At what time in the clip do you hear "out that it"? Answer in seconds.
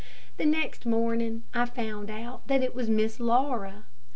2.09-2.73